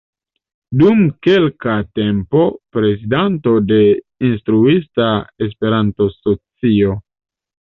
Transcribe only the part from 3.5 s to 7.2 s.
de Instruista Esperanto-Socio.